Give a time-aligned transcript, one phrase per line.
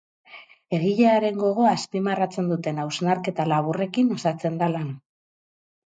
[0.77, 5.01] Egilearen gogoa azpimarratzen duten hausnarketa laburrekin osatzen da lana.